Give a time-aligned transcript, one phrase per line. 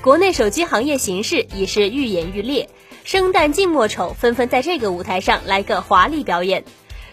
[0.00, 2.68] 国内手机行业形势已是愈演愈烈，
[3.02, 6.62] 生旦净末丑纷纷在这个舞台上来个华丽表演。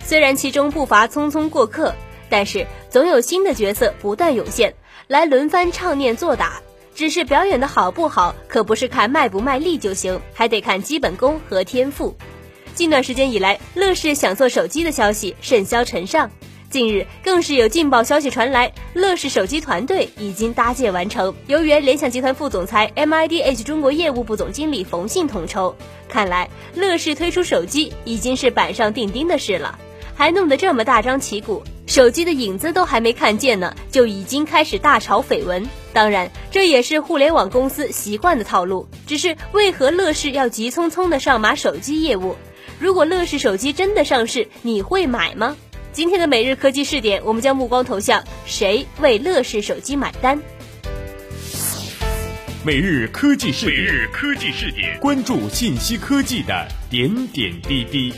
[0.03, 1.95] 虽然其中不乏匆匆过客，
[2.29, 4.75] 但是总有新的角色不断涌现，
[5.07, 6.61] 来轮番唱念做打。
[6.93, 12.15] 只是表演的好不好，可不是看卖不卖力就行，还得看基本功和天赋。
[12.75, 16.29] 近段时间以来，乐视想做手机的消息甚嚣尘上。
[16.69, 25.75] 近日，更是有劲爆消息传来，乐视手机团队已经搭建完成，由原联想集团副总裁 MIDH 中国业务部总经理冯信统筹。
[26.09, 29.79] 看来，乐视推出手机已经是板上钉钉的事了，
[30.15, 35.67] 还弄得这么大张旗鼓，手机的影子都还没看见呢，就已经开始大炒绯闻。
[35.93, 38.85] 当然，这也是互联网公司习惯的套路。
[39.07, 42.35] 只是为何乐视要急匆匆的上马手机业务？
[42.79, 45.55] 如果乐视手机真的上市，你会买吗？
[45.95, 50.37] 今天的每日科技试点，我们将目光投向谁为乐视手机买单？
[52.65, 58.13] 每日科技试点，每日科技试点，关注信息科技的点点滴滴。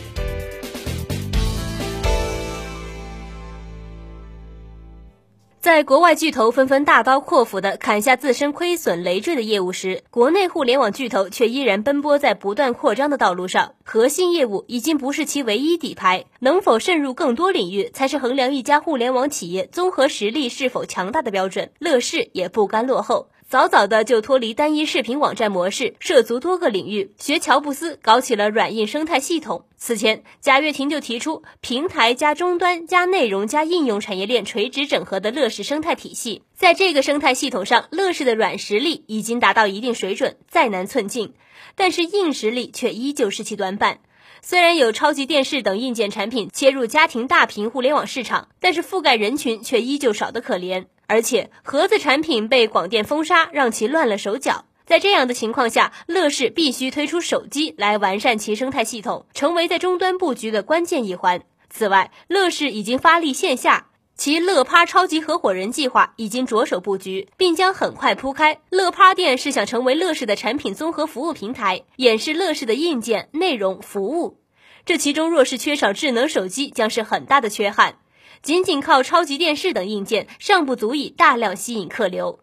[5.68, 13.74] 在国外巨头纷纷大刀阔斧地砍下自身亏损累赘的业务时，国内互联网巨头却依然奔波在不断扩张的道路上。
[13.84, 21.70] 核心业务已经不是其唯一底牌，能否渗入更多领域，才是衡量一家互联网企业综合实力是否强大的标准。
[21.80, 23.28] 乐视也不甘落后。
[23.50, 29.64] 早早的就脱离单一视频网站模式，涉足多个领域，学乔布斯搞起了软硬生态系统。
[29.78, 36.42] 此前，贾跃亭就提出平台加终端加内容加应用产业链垂直整合的乐视生态体系。
[36.58, 41.34] 在这个生态系统上，乐视的软实力已经达到一定水准，再难寸进，
[41.76, 44.00] 但是硬实力却依旧是其短板。
[44.42, 50.86] 虽然有超级电视等硬件产品切入家庭大屏互联网市场，但是覆盖人群却依旧少得可怜。
[51.08, 54.66] 而且盒子产品被广电封杀，让其乱了手脚。
[54.86, 61.44] 在这样的情况下，乐视必须推出手机来完善其生态系统，成为在终端布局的关键一环。
[61.70, 68.62] 此外，乐视已经发力线下，其乐趴超级合伙人计划已经着手布局，并将很快铺开。
[68.72, 74.40] 乐趴店是想成为乐视的产品综合服务平台，演示乐视的硬件、内容、服务。
[74.86, 78.00] 这其中若是缺少智能手机，将是很大的缺憾。
[78.42, 82.40] 仅仅靠超级电视等硬件尚不足以大量吸引客流。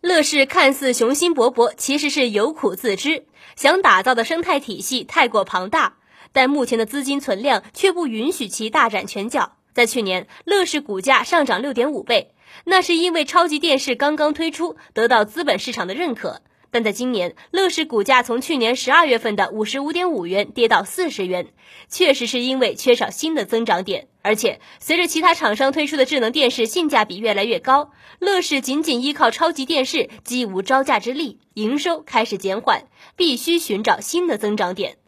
[0.00, 3.26] 乐视看似雄心勃勃，其实是有苦自知。
[3.56, 5.96] 想打造的生态体系太过庞大，
[6.32, 9.56] 但目前的资金存量却不允许其大展拳脚。
[9.74, 12.30] 在去年，乐视股价上涨六点五倍，
[12.64, 16.42] 那是因为超级电视刚刚推出，得到资本市场的认可。
[16.70, 21.48] 但在今年，乐视股价从去年十二月份的五十五点五元跌到四十元，
[21.88, 24.06] 确实是因为缺少新的增长点。
[24.22, 32.86] 而且，随着其他厂商推出的智能电视性价比越来越高，乐视仅仅依靠超级电视，几无招架之力，营收开始减缓，
[33.16, 34.98] 必须寻找新的增长点。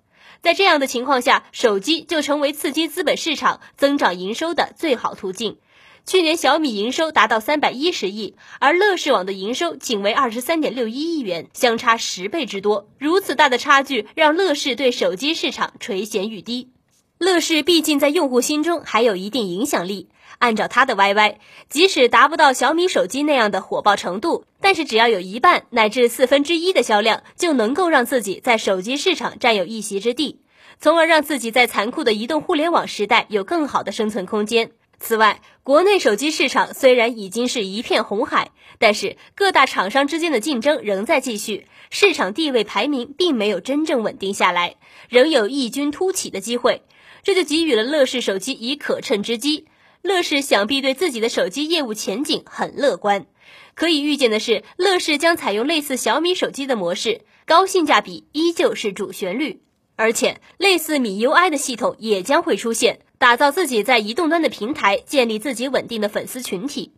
[0.43, 5.59] 在这样的情况下，手机就成为刺激资本市场增长营收的最好途径。
[6.05, 12.89] 去年小米营收达到三百一十亿，而乐视网的营收仅为二十三点六一亿元，相差十倍之多。
[12.99, 16.71] 如此大的差距，让乐视对手机市场垂涎欲滴。
[17.19, 20.09] 乐视毕竟在用户心中还有一定影响力，
[20.39, 21.37] 按照他的 YY，
[21.69, 30.41] 即使达不到小米手机那样的火爆程度，但是只要有一半乃至四分之一的销量，就能够让自己在手机市场占有一席之地，
[30.79, 34.71] 从而让自己在残酷的移动互联网时代有更好的生存空间。
[34.99, 44.77] 此外，国内手机市场虽然已经是一片红海，但是各大厂商之间的竞争仍在继续，市场地位排名并没有真正稳定下来，
[45.11, 46.83] 仍有异军突起的机会。
[47.23, 49.67] 这就给予了乐视手机以可乘之机。
[50.07, 53.27] 乐视想必对自己的手机业务前景很乐观。
[53.75, 59.63] 可以预见的是，乐视将采用类似小米手机的模式，高性价比依旧是主旋律，
[59.97, 63.01] 而且类似米 UI 的系统也将会出现。
[63.19, 66.93] 打造自己在移动端的平台，建立自己稳定的粉丝群体，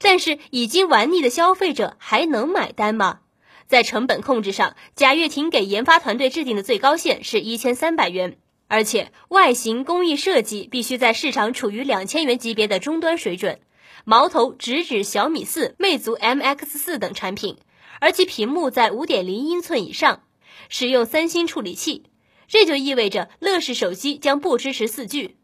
[0.00, 3.20] 但是已经玩腻的消费者还能买单吗？
[3.68, 8.36] 在成本控制上，贾跃亭给研发团队制定的最高线是一千三百元，
[8.70, 13.58] 而且外形工艺设计必须在市场处于两千元级别的终端水准，
[14.04, 17.56] 矛头直指小米四、魅族 MX 四等产品，
[17.98, 20.22] 而其屏幕在五点零英寸以上，
[20.68, 22.04] 使用三星处理器，
[22.46, 25.34] 这就意味着乐视手机将不支持四 G。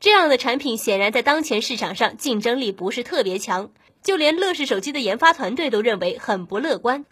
[0.00, 3.72] 这样的产品显然在当前市场上竞争力不是特别强，
[4.02, 7.04] 就连乐视手机的研发团队都认为很不乐观。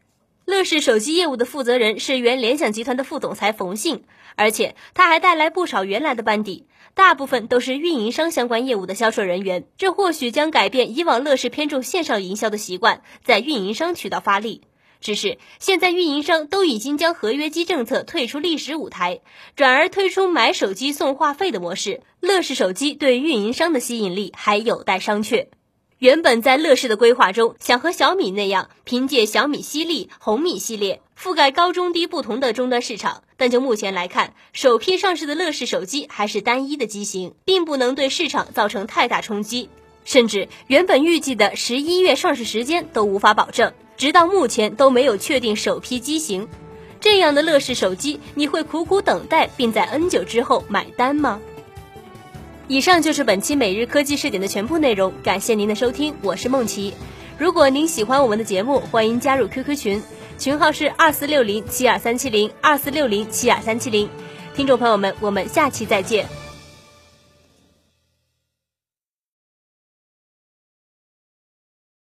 [0.49, 4.05] 乐视手机业务的负责人是原联想集团的副总裁冯信，
[4.35, 6.65] 而且他还带来不少原来的班底，
[6.95, 9.67] 大部分都是运营商相关业务的销售人员。
[9.77, 14.63] 这或许将改变以往乐视偏重线上营销的习惯，在运营商渠道发力。
[15.03, 19.21] 只是现在运营商都已经将合约机政策退出历史舞台，
[19.55, 22.01] 转而推出买手机送话费的模式。
[22.21, 25.49] 乐视手机对运营商的吸引力还有待商榷。
[25.99, 33.25] 原本在乐视的规划中，想和小米那样，凭借小米犀利、红米系列覆盖高中低不同的终端市场。
[33.37, 39.71] 但就目前来看，首批上市的乐视手机还是单一的机型，并不能对市场造成太大冲击，
[40.05, 43.73] 甚至原本预计的十一月上市时间都无法保证。
[43.97, 46.47] 直到目前都没有确定首批机型，
[47.01, 51.41] 这样的乐视手机，你会苦苦等待，并在 N 九之后买单吗？
[52.69, 56.93] 以上就是本期每日科技视点的全部内容，感谢您的收听，我是梦琪。
[57.39, 60.03] 如果您喜欢我们的节目，欢迎加入 QQ 群，
[60.39, 64.07] 群号是二四六零七二三七零二四六零七二三七零。
[64.55, 66.27] 听众朋友们，我们下期再见。